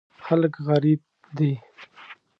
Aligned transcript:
خلک 0.25 0.53
غریب 0.67 1.01
دي. 1.37 1.51